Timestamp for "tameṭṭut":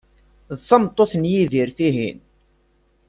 0.67-1.13